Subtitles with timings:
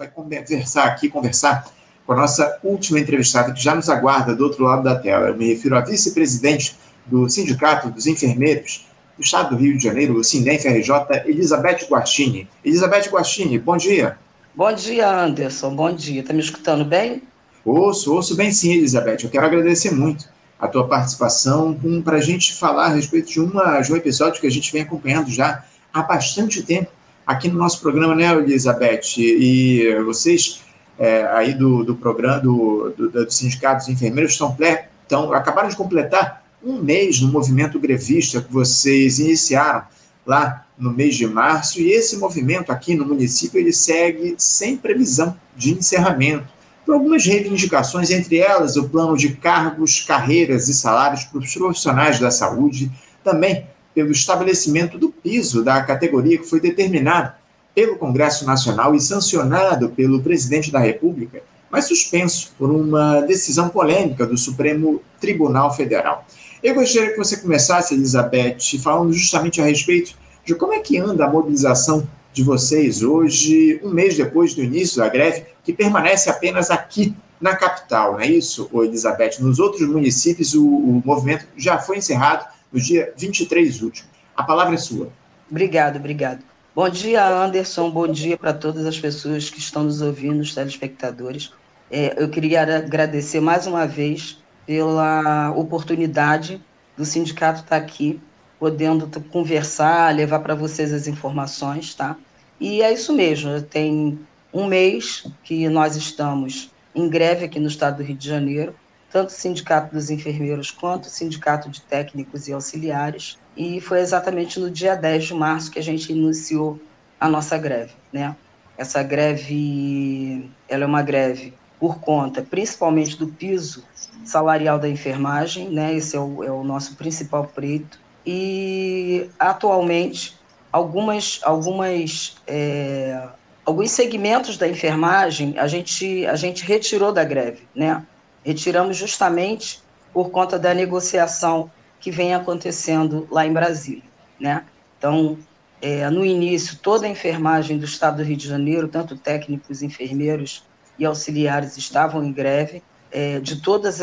[0.00, 1.70] vai conversar aqui, conversar
[2.06, 5.28] com a nossa última entrevistada, que já nos aguarda do outro lado da tela.
[5.28, 8.86] Eu me refiro à vice-presidente do Sindicato dos Enfermeiros
[9.18, 10.90] do Estado do Rio de Janeiro, o Sindem FRJ,
[11.26, 12.48] Elizabeth Guastini.
[12.64, 14.16] Elizabeth Guastini, bom dia.
[14.54, 15.76] Bom dia, Anderson.
[15.76, 16.22] Bom dia.
[16.22, 17.22] Está me escutando bem?
[17.62, 19.18] Ouço, ouço bem sim, Elizabeth.
[19.24, 23.78] Eu quero agradecer muito a tua participação para a gente falar a respeito de, uma,
[23.82, 25.62] de um episódio que a gente vem acompanhando já
[25.92, 26.90] há bastante tempo
[27.30, 29.16] aqui no nosso programa, né, Elizabeth?
[29.18, 30.62] E vocês
[30.98, 34.56] é, aí do, do programa do, do, do Sindicato dos Enfermeiros estão,
[35.02, 39.84] estão, acabaram de completar um mês no movimento grevista que vocês iniciaram
[40.26, 45.36] lá no mês de março, e esse movimento aqui no município ele segue sem previsão
[45.56, 46.46] de encerramento,
[46.84, 52.18] por algumas reivindicações, entre elas o plano de cargos, carreiras e salários para os profissionais
[52.18, 52.90] da saúde,
[53.22, 53.66] também
[54.00, 57.34] pelo estabelecimento do piso da categoria que foi determinado
[57.74, 64.26] pelo Congresso Nacional e sancionado pelo presidente da República, mas suspenso por uma decisão polêmica
[64.26, 66.24] do Supremo Tribunal Federal.
[66.62, 70.14] Eu gostaria que você começasse, Elizabeth, falando justamente a respeito
[70.46, 74.96] de como é que anda a mobilização de vocês hoje, um mês depois do início
[74.96, 79.40] da greve, que permanece apenas aqui na capital, não é isso, Elizabeth?
[79.40, 84.08] Nos outros municípios, o, o movimento já foi encerrado no dia 23 último.
[84.36, 85.10] A palavra é sua.
[85.50, 86.44] Obrigado, obrigado.
[86.74, 87.90] Bom dia, Anderson.
[87.90, 91.52] Bom dia para todas as pessoas que estão nos ouvindo, os telespectadores.
[91.90, 96.62] É, eu queria agradecer mais uma vez pela oportunidade
[96.96, 98.20] do sindicato estar aqui,
[98.58, 102.16] podendo conversar, levar para vocês as informações, tá?
[102.60, 103.60] E é isso mesmo.
[103.62, 104.18] Tem
[104.52, 108.74] um mês que nós estamos em greve aqui no estado do Rio de Janeiro
[109.10, 114.58] tanto o Sindicato dos Enfermeiros quanto o Sindicato de Técnicos e Auxiliares, e foi exatamente
[114.60, 116.80] no dia 10 de março que a gente iniciou
[117.18, 118.34] a nossa greve, né?
[118.78, 123.84] Essa greve, ela é uma greve por conta, principalmente do piso
[124.24, 125.94] salarial da enfermagem, né?
[125.94, 127.98] Esse é o, é o nosso principal preto.
[128.24, 130.38] E atualmente
[130.70, 133.28] algumas, algumas, é,
[133.64, 138.06] alguns segmentos da enfermagem a gente a gente retirou da greve, né?
[138.44, 141.70] Retiramos justamente por conta da negociação
[142.00, 144.02] que vem acontecendo lá em Brasília,
[144.38, 144.64] né?
[144.98, 145.38] Então,
[145.82, 150.64] é, no início, toda a enfermagem do estado do Rio de Janeiro, tanto técnicos, enfermeiros
[150.98, 153.98] e auxiliares, estavam em greve, é, de todos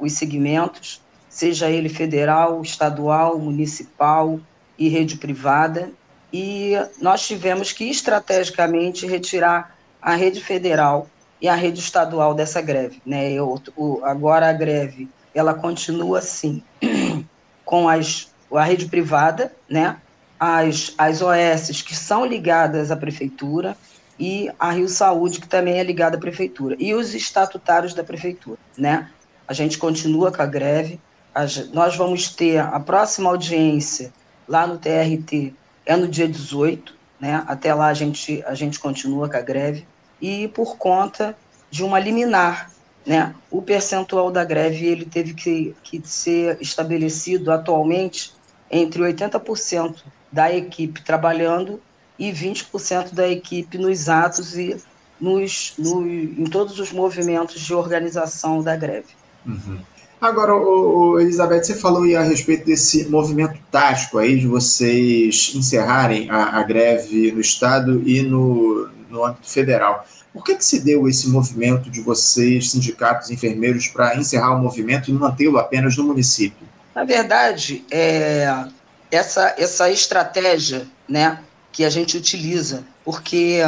[0.00, 4.40] os segmentos, seja ele federal, estadual, municipal
[4.76, 5.90] e rede privada,
[6.32, 11.08] e nós tivemos que estrategicamente retirar a rede federal
[11.40, 13.00] e a rede estadual dessa greve.
[13.04, 13.32] Né?
[13.32, 16.62] Eu, o, agora a greve ela continua assim,
[17.64, 19.96] com as, a rede privada, né?
[20.38, 23.76] as, as OS que são ligadas à prefeitura
[24.18, 28.58] e a Rio Saúde, que também é ligada à prefeitura, e os estatutários da prefeitura.
[28.76, 29.08] Né?
[29.46, 31.00] A gente continua com a greve,
[31.34, 34.12] a, nós vamos ter a próxima audiência
[34.48, 35.54] lá no TRT,
[35.86, 37.44] é no dia 18, né?
[37.46, 39.86] até lá a gente, a gente continua com a greve
[40.20, 41.36] e por conta
[41.70, 42.70] de uma liminar.
[43.06, 43.34] Né?
[43.50, 48.32] O percentual da greve ele teve que, que ser estabelecido atualmente
[48.70, 51.80] entre 80% da equipe trabalhando
[52.18, 54.76] e 20% da equipe nos atos e
[55.20, 59.08] nos, no, em todos os movimentos de organização da greve.
[59.46, 59.78] Uhum.
[60.20, 65.52] Agora, o, o, Elizabeth, você falou aí a respeito desse movimento tático aí de vocês
[65.54, 70.04] encerrarem a, a greve no Estado e no, no âmbito federal.
[70.32, 75.10] Por que, que se deu esse movimento de vocês, sindicatos enfermeiros, para encerrar o movimento
[75.10, 76.66] e mantê-lo apenas no município?
[76.94, 78.66] Na verdade, é,
[79.10, 81.40] essa, essa estratégia né,
[81.72, 83.60] que a gente utiliza, porque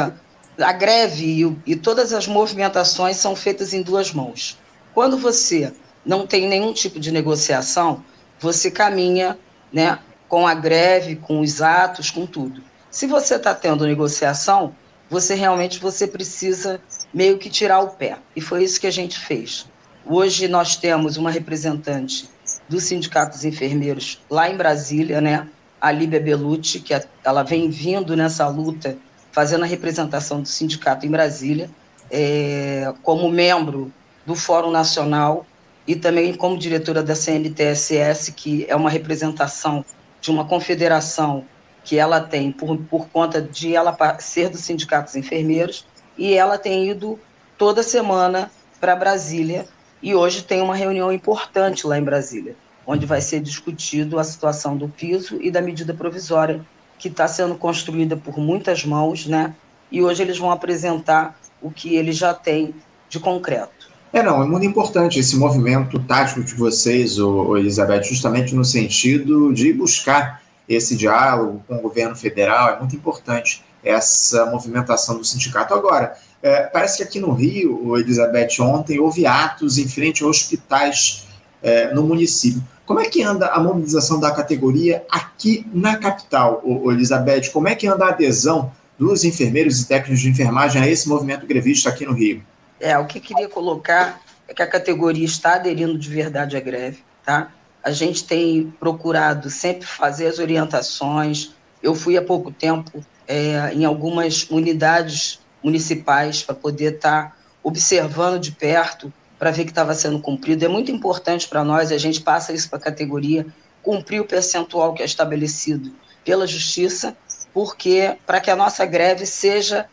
[0.59, 4.59] a greve e, e todas as movimentações são feitas em duas mãos.
[4.93, 5.73] Quando você
[6.05, 8.03] não tem nenhum tipo de negociação,
[8.39, 9.37] você caminha
[9.71, 12.61] né, com a greve, com os atos, com tudo.
[12.89, 14.75] Se você está tendo negociação,
[15.11, 16.79] você realmente você precisa
[17.13, 18.17] meio que tirar o pé.
[18.33, 19.67] E foi isso que a gente fez.
[20.05, 22.29] Hoje nós temos uma representante
[22.69, 25.49] do Sindicato dos Enfermeiros lá em Brasília, né?
[25.81, 26.93] A Líbia Belucci, que
[27.25, 28.97] ela vem vindo nessa luta,
[29.33, 31.69] fazendo a representação do sindicato em Brasília,
[32.09, 33.91] é, como membro
[34.25, 35.45] do Fórum Nacional
[35.85, 39.83] e também como diretora da CNTSS, que é uma representação
[40.21, 41.43] de uma confederação
[41.83, 45.85] que ela tem por, por conta de ela ser do Sindicato dos Enfermeiros,
[46.17, 47.19] e ela tem ido
[47.57, 49.65] toda semana para Brasília,
[50.01, 52.55] e hoje tem uma reunião importante lá em Brasília,
[52.85, 56.65] onde vai ser discutido a situação do piso e da medida provisória,
[56.97, 59.55] que está sendo construída por muitas mãos, né?
[59.91, 62.73] E hoje eles vão apresentar o que ele já tem
[63.09, 63.91] de concreto.
[64.13, 69.53] É, não, é muito importante esse movimento tático de vocês, ô, Elizabeth, justamente no sentido
[69.53, 70.41] de buscar
[70.73, 75.73] esse diálogo com o governo federal, é muito importante essa movimentação do sindicato.
[75.73, 81.27] Agora, é, parece que aqui no Rio, Elizabeth, ontem houve atos em frente a hospitais
[81.61, 82.63] é, no município.
[82.85, 87.49] Como é que anda a mobilização da categoria aqui na capital, ô, Elizabeth?
[87.51, 91.45] Como é que anda a adesão dos enfermeiros e técnicos de enfermagem a esse movimento
[91.45, 92.43] grevista aqui no Rio?
[92.79, 96.99] É, o que queria colocar é que a categoria está aderindo de verdade à greve,
[97.23, 97.51] tá?
[97.83, 101.51] A gente tem procurado sempre fazer as orientações.
[101.81, 108.39] Eu fui há pouco tempo é, em algumas unidades municipais para poder estar tá observando
[108.39, 110.63] de perto para ver que estava sendo cumprido.
[110.63, 113.45] É muito importante para nós, a gente passa isso para a categoria,
[113.81, 115.91] cumprir o percentual que é estabelecido
[116.23, 117.15] pela justiça,
[117.53, 119.87] porque para que a nossa greve seja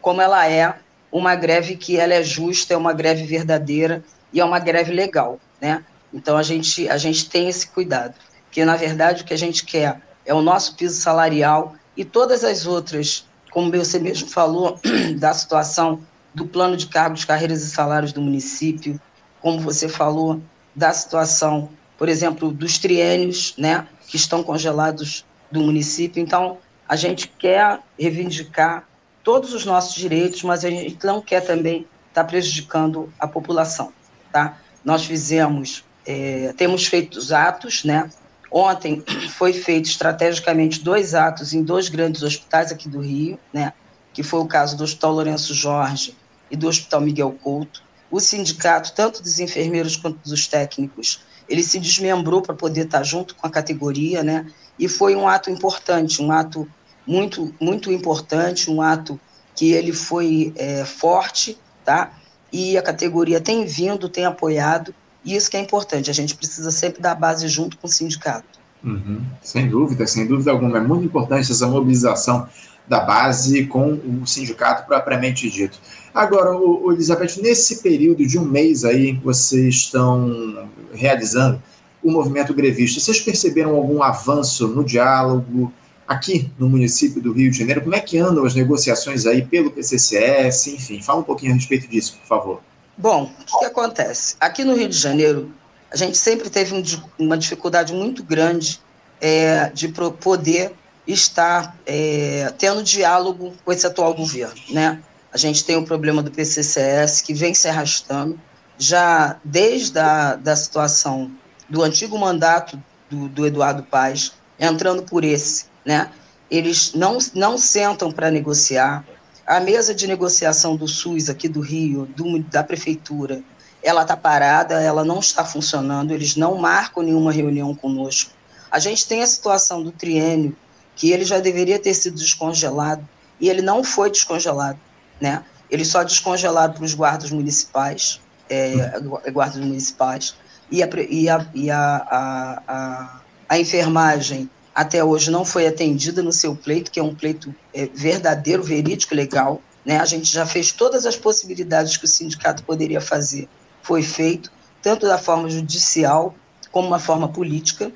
[0.00, 0.74] como ela é,
[1.12, 4.02] uma greve que ela é justa, é uma greve verdadeira
[4.32, 5.84] e é uma greve legal, né?
[6.12, 8.14] Então a gente a gente tem esse cuidado,
[8.50, 12.44] que na verdade o que a gente quer é o nosso piso salarial e todas
[12.44, 14.78] as outras, como você mesmo falou,
[15.18, 16.00] da situação
[16.34, 19.00] do plano de cargos, carreiras e salários do município,
[19.40, 20.40] como você falou,
[20.74, 26.22] da situação, por exemplo, dos triênios, né, que estão congelados do município.
[26.22, 26.58] Então,
[26.88, 28.88] a gente quer reivindicar
[29.24, 33.92] todos os nossos direitos, mas a gente não quer também estar tá prejudicando a população,
[34.32, 34.56] tá?
[34.84, 38.08] Nós fizemos, é, temos feito os atos, né?
[38.50, 39.04] Ontem
[39.36, 43.74] foi feito estrategicamente dois atos em dois grandes hospitais aqui do Rio, né?
[44.14, 46.16] Que foi o caso do Hospital Lourenço Jorge
[46.50, 47.82] e do Hospital Miguel Couto.
[48.10, 53.34] O sindicato, tanto dos enfermeiros quanto dos técnicos, ele se desmembrou para poder estar junto
[53.34, 54.46] com a categoria, né?
[54.78, 56.66] E foi um ato importante, um ato
[57.06, 59.20] muito, muito importante, um ato
[59.54, 62.12] que ele foi é, forte, tá?
[62.50, 64.94] E a categoria tem vindo, tem apoiado,
[65.28, 68.58] e isso que é importante, a gente precisa sempre dar base junto com o sindicato.
[68.82, 70.78] Uhum, sem dúvida, sem dúvida alguma.
[70.78, 72.48] É muito importante essa mobilização
[72.88, 75.78] da base com o sindicato propriamente dito.
[76.14, 81.62] Agora, o, Elizabeth, nesse período de um mês aí que vocês estão realizando
[82.02, 85.70] o movimento grevista, vocês perceberam algum avanço no diálogo,
[86.06, 87.82] aqui no município do Rio de Janeiro.
[87.82, 90.68] Como é que andam as negociações aí pelo PCCS?
[90.68, 92.67] Enfim, fala um pouquinho a respeito disso, por favor.
[92.98, 94.34] Bom, o que, que acontece?
[94.40, 95.54] Aqui no Rio de Janeiro,
[95.88, 96.82] a gente sempre teve um,
[97.16, 98.80] uma dificuldade muito grande
[99.20, 100.74] é, de poder
[101.06, 105.00] estar é, tendo diálogo com esse atual governo, né?
[105.32, 108.38] A gente tem o problema do PCCS que vem se arrastando
[108.76, 111.30] já desde a da situação
[111.68, 116.10] do antigo mandato do, do Eduardo Paes, entrando por esse, né?
[116.50, 119.04] Eles não, não sentam para negociar.
[119.48, 123.42] A mesa de negociação do SUS aqui do Rio, do, da prefeitura,
[123.82, 128.30] ela está parada, ela não está funcionando, eles não marcam nenhuma reunião conosco.
[128.70, 130.54] A gente tem a situação do triênio,
[130.94, 133.08] que ele já deveria ter sido descongelado,
[133.40, 134.78] e ele não foi descongelado,
[135.18, 135.42] né?
[135.70, 139.00] Ele só descongelado para os guardas municipais, é,
[139.32, 140.34] guardas municipais,
[140.70, 146.22] e a, e a, e a, a, a, a enfermagem até hoje não foi atendida
[146.22, 149.60] no seu pleito, que é um pleito é, verdadeiro, verídico, legal.
[149.84, 149.98] Né?
[149.98, 153.48] A gente já fez todas as possibilidades que o sindicato poderia fazer,
[153.82, 156.32] foi feito, tanto da forma judicial
[156.70, 157.90] como uma forma política.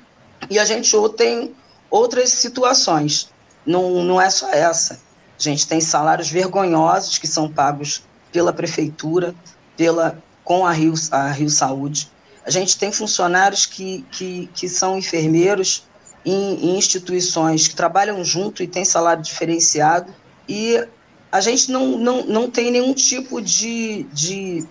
[0.49, 1.55] E a gente tem
[1.89, 3.29] outras situações,
[3.65, 4.99] não, não é só essa.
[5.39, 9.33] A gente tem salários vergonhosos que são pagos pela prefeitura,
[9.77, 12.11] pela com a Rio, a Rio Saúde.
[12.45, 15.85] A gente tem funcionários que, que, que são enfermeiros
[16.25, 20.13] em, instituições que trabalham junto e têm salário diferenciado,
[20.47, 20.85] e
[21.31, 24.65] a gente não, não, não tem nenhum tipo de, de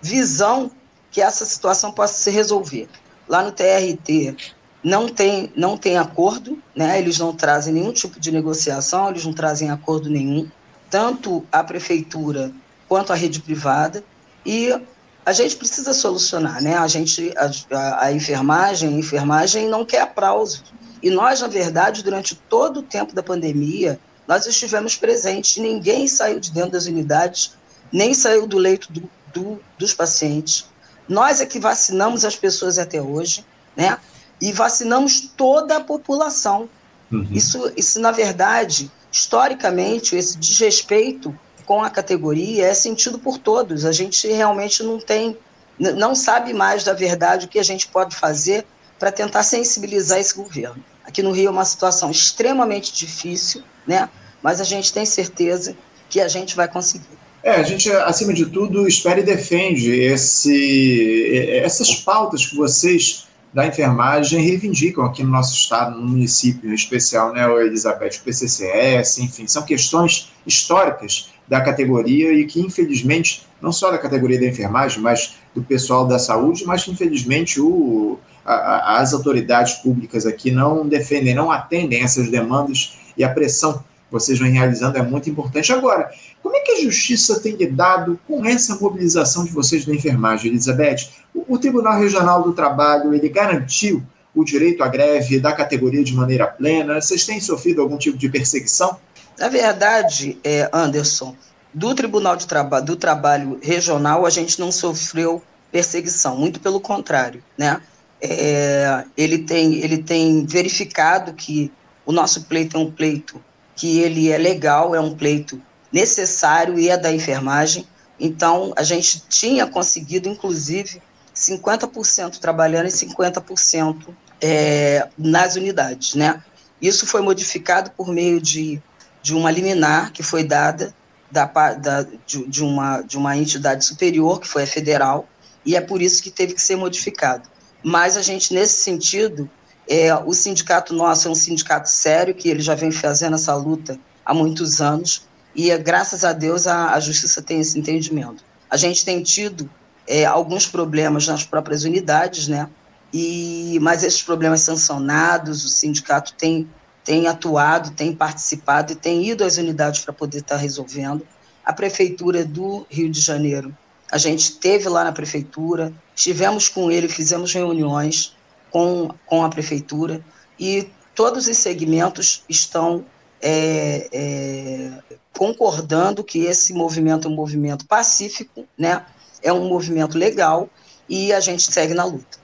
[0.00, 0.70] visão
[1.10, 2.88] que essa situação possa se resolver.
[3.28, 4.36] Lá no TRT
[4.82, 6.98] não tem, não tem acordo, né?
[6.98, 10.50] eles não trazem nenhum tipo de negociação, eles não trazem acordo nenhum,
[10.90, 12.52] tanto a prefeitura
[12.88, 14.04] quanto a rede privada,
[14.44, 14.74] e
[15.24, 16.76] a gente precisa solucionar, né?
[16.76, 20.64] A gente, a, a, a enfermagem, a enfermagem não quer aplauso,
[21.02, 25.56] e nós, na verdade, durante todo o tempo da pandemia, nós estivemos presentes.
[25.56, 27.52] Ninguém saiu de dentro das unidades,
[27.90, 30.66] nem saiu do leito do, do, dos pacientes.
[31.08, 33.44] Nós é que vacinamos as pessoas até hoje,
[33.76, 33.98] né?
[34.40, 36.68] E vacinamos toda a população.
[37.10, 37.26] Uhum.
[37.30, 43.84] Isso, isso, na verdade, historicamente, esse desrespeito com a categoria é sentido por todos.
[43.84, 45.36] A gente realmente não tem,
[45.78, 48.64] não sabe mais da verdade o que a gente pode fazer
[48.98, 50.82] para tentar sensibilizar esse governo.
[51.04, 54.08] Aqui no Rio é uma situação extremamente difícil, né?
[54.42, 55.76] mas a gente tem certeza
[56.10, 57.06] que a gente vai conseguir.
[57.42, 63.66] É, a gente, acima de tudo, espera e defende esse, essas pautas que vocês da
[63.66, 69.46] enfermagem reivindicam aqui no nosso estado, no município em especial, né, Elizabeth, o PCCS, enfim,
[69.46, 75.34] são questões históricas da categoria e que, infelizmente, não só da categoria da enfermagem, mas
[75.54, 81.34] do pessoal da saúde, mas que, infelizmente, o, a, as autoridades públicas aqui não defendem,
[81.34, 85.70] não atendem essas demandas e a pressão que vocês vêm realizando é muito importante.
[85.74, 86.10] Agora,
[86.42, 91.10] como é que a justiça tem lidado com essa mobilização de vocês da enfermagem, Elizabeth?
[91.34, 94.02] O, o Tribunal Regional do Trabalho, ele garantiu
[94.34, 96.98] o direito à greve da categoria de maneira plena?
[96.98, 98.96] Vocês têm sofrido algum tipo de perseguição?
[99.38, 101.36] Na verdade, é, Anderson,
[101.72, 107.42] do Tribunal de Traba do Trabalho Regional, a gente não sofreu perseguição, muito pelo contrário,
[107.56, 107.80] né?
[108.20, 111.72] É, ele, tem, ele tem verificado que
[112.04, 113.42] o nosso pleito é um pleito
[113.74, 115.60] que ele é legal, é um pleito
[115.90, 117.86] necessário e é da enfermagem.
[118.20, 121.02] Então, a gente tinha conseguido, inclusive,
[121.34, 126.42] 50% trabalhando e 50% é, nas unidades, né?
[126.80, 128.82] Isso foi modificado por meio de,
[129.22, 130.94] de uma liminar que foi dada
[131.30, 135.26] da, da, de, de, uma, de uma entidade superior, que foi a federal,
[135.64, 137.48] e é por isso que teve que ser modificado.
[137.82, 139.48] Mas a gente, nesse sentido,
[139.88, 143.98] é, o sindicato nosso é um sindicato sério, que ele já vem fazendo essa luta
[144.24, 148.44] há muitos anos, e graças a Deus a, a justiça tem esse entendimento.
[148.68, 149.70] A gente tem tido
[150.06, 152.68] é, alguns problemas nas próprias unidades, né?
[153.12, 156.68] E, mas esses problemas sancionados, o sindicato tem
[157.04, 161.26] tem atuado, tem participado e tem ido às unidades para poder estar tá resolvendo.
[161.64, 163.76] A Prefeitura do Rio de Janeiro,
[164.10, 168.36] a gente esteve lá na Prefeitura, estivemos com ele, fizemos reuniões
[168.70, 170.24] com, com a Prefeitura
[170.58, 173.04] e todos os segmentos estão
[173.40, 174.90] é, é,
[175.36, 179.04] concordando que esse movimento é um movimento pacífico, né?
[179.42, 180.68] é um movimento legal
[181.08, 182.41] e a gente segue na luta.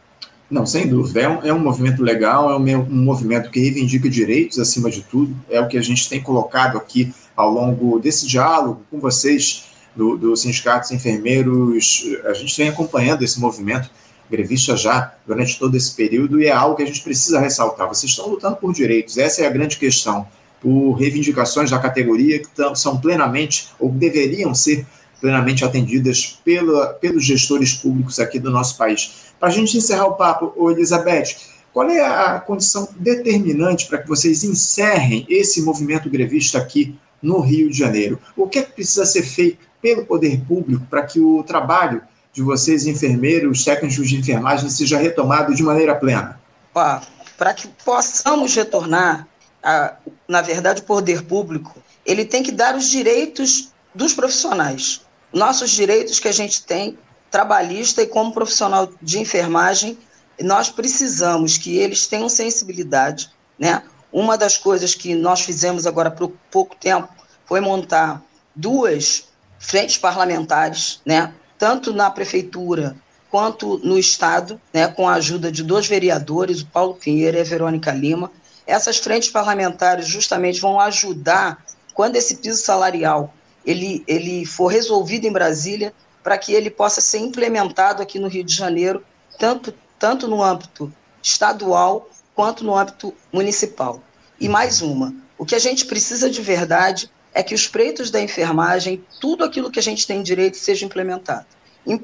[0.50, 1.20] Não, sem dúvida.
[1.20, 5.02] É um, é um movimento legal, é um, um, movimento que reivindica direitos acima de
[5.02, 5.36] tudo.
[5.50, 10.16] É o que a gente tem colocado aqui ao longo desse diálogo com vocês, do,
[10.16, 12.06] do Sindicatos Enfermeiros.
[12.24, 13.90] A gente vem acompanhando esse movimento
[14.30, 17.88] grevista já durante todo esse período e é algo que a gente precisa ressaltar.
[17.88, 20.26] Vocês estão lutando por direitos, essa é a grande questão.
[20.60, 24.84] Por reivindicações da categoria que são plenamente, ou deveriam ser
[25.20, 29.32] plenamente atendidas pela, pelos gestores públicos aqui do nosso país.
[29.38, 31.36] Para a gente encerrar o papo, Elizabeth,
[31.72, 37.70] qual é a condição determinante para que vocês encerrem esse movimento grevista aqui no Rio
[37.70, 38.18] de Janeiro?
[38.36, 42.42] O que é que precisa ser feito pelo poder público para que o trabalho de
[42.42, 46.40] vocês, enfermeiros, técnicos de enfermagem, seja retomado de maneira plena?
[46.72, 49.26] Para que possamos retornar,
[49.62, 49.96] a,
[50.26, 55.00] na verdade, o poder público, ele tem que dar os direitos dos profissionais
[55.32, 56.98] nossos direitos que a gente tem,
[57.30, 59.98] trabalhista e como profissional de enfermagem,
[60.40, 63.82] nós precisamos que eles tenham sensibilidade, né?
[64.10, 67.08] Uma das coisas que nós fizemos agora por pouco tempo
[67.44, 68.22] foi montar
[68.54, 71.34] duas frentes parlamentares, né?
[71.58, 72.96] Tanto na prefeitura
[73.30, 74.88] quanto no estado, né?
[74.88, 78.30] Com a ajuda de dois vereadores, o Paulo Pinheiro e a Verônica Lima.
[78.66, 83.34] Essas frentes parlamentares justamente vão ajudar quando esse piso salarial
[83.68, 88.42] ele, ele for resolvido em Brasília, para que ele possa ser implementado aqui no Rio
[88.42, 89.04] de Janeiro,
[89.38, 90.90] tanto, tanto no âmbito
[91.22, 94.02] estadual quanto no âmbito municipal.
[94.40, 98.18] E mais uma, o que a gente precisa de verdade é que os preitos da
[98.18, 101.46] enfermagem, tudo aquilo que a gente tem direito, seja implementado.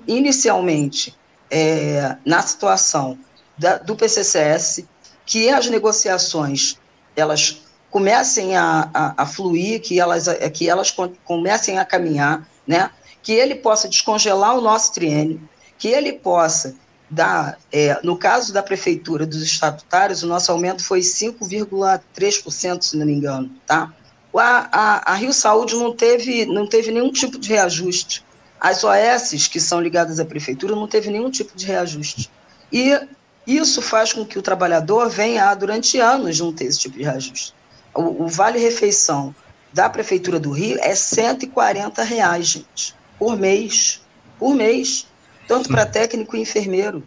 [0.06, 1.16] Inicialmente,
[1.50, 3.18] é, na situação
[3.56, 4.84] da, do PCCS,
[5.24, 6.78] que as negociações
[7.16, 7.63] elas
[7.94, 10.92] comecem a, a, a fluir, que elas, que elas
[11.24, 12.90] comecem a caminhar, né?
[13.22, 15.40] que ele possa descongelar o nosso triênio,
[15.78, 16.74] que ele possa
[17.08, 23.06] dar, é, no caso da prefeitura dos estatutários, o nosso aumento foi 5,3%, se não
[23.06, 23.94] me engano, tá?
[24.36, 28.24] A, a, a, Rio Saúde não teve, não teve nenhum tipo de reajuste.
[28.60, 32.28] As OS, que são ligadas à prefeitura, não teve nenhum tipo de reajuste.
[32.72, 32.98] E
[33.46, 37.54] isso faz com que o trabalhador venha, durante anos, não ter esse tipo de reajuste
[37.94, 39.34] o, o Vale Refeição
[39.72, 44.00] da Prefeitura do Rio é 140 reais, gente, por mês.
[44.38, 45.06] Por mês.
[45.48, 47.02] Tanto para técnico e enfermeiro.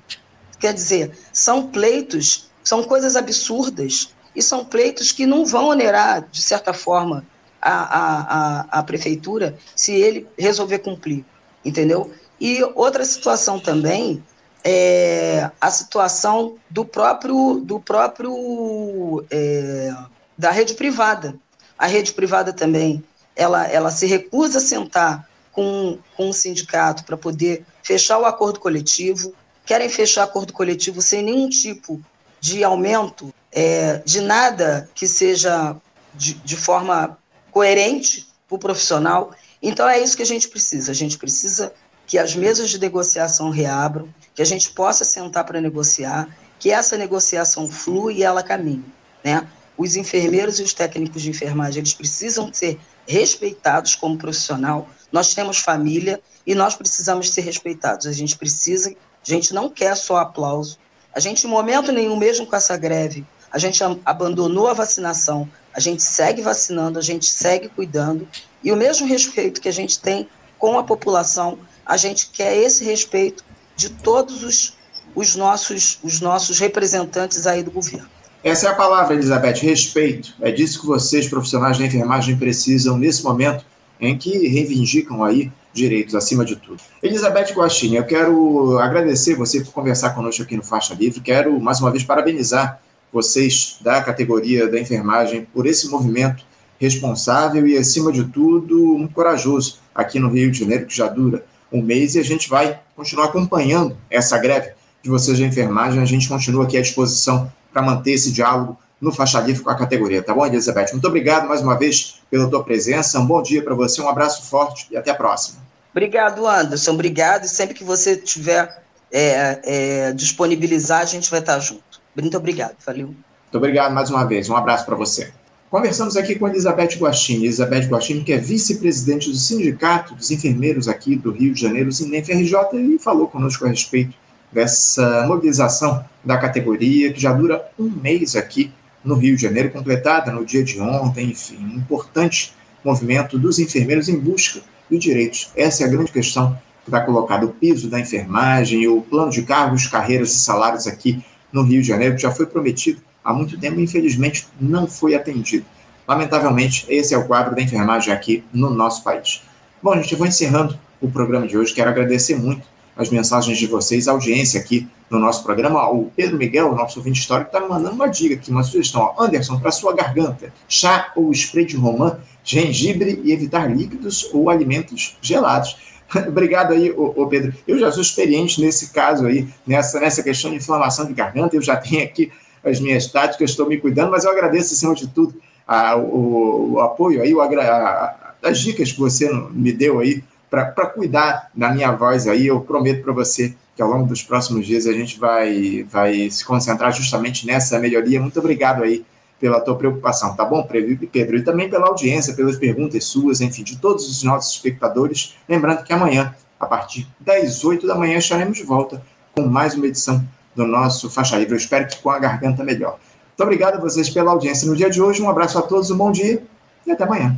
[0.59, 4.09] Quer dizer, são pleitos, são coisas absurdas.
[4.35, 7.25] E são pleitos que não vão onerar, de certa forma,
[7.59, 11.25] a, a, a, a prefeitura se ele resolver cumprir.
[11.65, 12.11] Entendeu?
[12.39, 14.23] E outra situação também
[14.63, 19.93] é a situação do próprio, do próprio é,
[20.37, 21.35] da rede privada.
[21.77, 23.03] A rede privada também,
[23.35, 28.59] ela, ela se recusa a sentar com, com o sindicato para poder fechar o acordo
[28.59, 29.33] coletivo,
[29.65, 32.01] querem fechar acordo coletivo sem nenhum tipo
[32.39, 35.75] de aumento é, de nada que seja
[36.13, 37.17] de, de forma
[37.51, 39.31] coerente para o profissional.
[39.61, 40.91] Então é isso que a gente precisa.
[40.91, 41.73] A gente precisa
[42.05, 46.27] que as mesas de negociação reabram, que a gente possa sentar para negociar,
[46.59, 48.85] que essa negociação flua e ela caminhe.
[49.23, 49.45] Né?
[49.77, 54.89] Os enfermeiros e os técnicos de enfermagem eles precisam ser respeitados como profissional.
[55.11, 58.07] Nós temos família e nós precisamos ser respeitados.
[58.07, 58.95] A gente precisa, a
[59.29, 60.79] gente não quer só aplauso.
[61.13, 65.79] A gente, em momento nenhum, mesmo com essa greve, a gente abandonou a vacinação, a
[65.79, 68.27] gente segue vacinando, a gente segue cuidando,
[68.63, 72.83] e o mesmo respeito que a gente tem com a população, a gente quer esse
[72.83, 73.43] respeito
[73.75, 74.73] de todos os,
[75.15, 78.09] os, nossos, os nossos representantes aí do governo.
[78.47, 80.33] Essa é a palavra, Elizabeth, respeito.
[80.39, 83.65] É disso que vocês, profissionais da enfermagem, precisam nesse momento
[83.99, 86.81] em que reivindicam aí direitos acima de tudo.
[87.03, 91.19] Elizabeth Guaxini, eu quero agradecer você por conversar conosco aqui no Faixa Livre.
[91.19, 92.79] Quero, mais uma vez, parabenizar
[93.11, 96.45] vocês da categoria da enfermagem por esse movimento
[96.79, 101.43] responsável e, acima de tudo, muito corajoso aqui no Rio de Janeiro, que já dura
[101.69, 104.71] um mês, e a gente vai continuar acompanhando essa greve
[105.03, 106.01] de vocês da enfermagem.
[106.01, 109.75] A gente continua aqui à disposição para manter esse diálogo no faixa livre com a
[109.75, 110.87] categoria, tá bom, Elizabeth?
[110.93, 113.19] Muito obrigado mais uma vez pela tua presença.
[113.19, 115.59] Um bom dia para você, um abraço forte e até a próxima.
[115.91, 116.93] Obrigado, Anderson.
[116.93, 117.45] Obrigado.
[117.45, 118.81] E sempre que você tiver
[119.11, 122.01] é, é, disponibilizar, a gente vai estar junto.
[122.19, 123.05] Muito obrigado, valeu.
[123.07, 125.31] Muito obrigado mais uma vez, um abraço para você.
[125.69, 127.45] Conversamos aqui com Elizabeth Guaxini.
[127.45, 132.55] Elizabeth Guaxini, que é vice-presidente do Sindicato dos Enfermeiros aqui do Rio de Janeiro, FRJ,
[132.73, 134.15] e falou conosco a respeito
[134.51, 138.71] dessa mobilização da categoria, que já dura um mês aqui
[139.03, 144.09] no Rio de Janeiro, completada no dia de ontem, enfim, um importante movimento dos enfermeiros
[144.09, 145.51] em busca de direitos.
[145.55, 149.43] Essa é a grande questão que está colocada, o piso da enfermagem, o plano de
[149.43, 153.59] cargos, carreiras e salários aqui no Rio de Janeiro, que já foi prometido há muito
[153.59, 155.65] tempo infelizmente não foi atendido.
[156.07, 159.41] Lamentavelmente, esse é o quadro da enfermagem aqui no nosso país.
[159.83, 161.73] Bom, gente, eu vou encerrando o programa de hoje.
[161.73, 162.65] Quero agradecer muito
[162.97, 165.87] as mensagens de vocês, a audiência aqui no nosso programa.
[165.89, 169.01] O Pedro Miguel, nosso ouvinte histórico, está mandando uma dica aqui, uma sugestão.
[169.01, 174.49] Ó, Anderson, para sua garganta, chá ou spray de romã, gengibre e evitar líquidos ou
[174.49, 175.77] alimentos gelados.
[176.27, 177.53] Obrigado aí, ô, ô, Pedro.
[177.67, 181.55] Eu já sou experiente nesse caso aí, nessa, nessa questão de inflamação de garganta.
[181.55, 182.31] Eu já tenho aqui
[182.63, 185.35] as minhas táticas, estou me cuidando, mas eu agradeço, acima de tudo,
[185.67, 190.87] a, o, o, apoio aí, o, a, as dicas que você me deu aí para
[190.87, 192.47] cuidar da minha voz aí.
[192.47, 196.43] Eu prometo para você que ao longo dos próximos dias a gente vai, vai se
[196.43, 198.19] concentrar justamente nessa melhoria.
[198.19, 199.05] Muito obrigado aí
[199.39, 201.37] pela tua preocupação, tá bom, Pedro?
[201.37, 205.35] E também pela audiência, pelas perguntas suas, enfim, de todos os nossos espectadores.
[205.47, 209.01] Lembrando que amanhã, a partir das 8 da manhã, estaremos de volta
[209.35, 211.53] com mais uma edição do nosso Faixa Livre.
[211.53, 212.97] Eu espero que com a garganta melhor.
[213.27, 215.21] Muito obrigado a vocês pela audiência no dia de hoje.
[215.21, 216.41] Um abraço a todos, um bom dia
[216.87, 217.37] e até amanhã.